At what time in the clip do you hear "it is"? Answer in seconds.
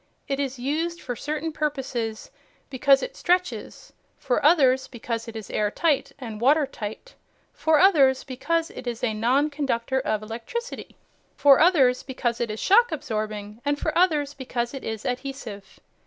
0.27-0.57, 5.27-5.51, 8.71-9.03, 12.41-12.59, 14.73-15.05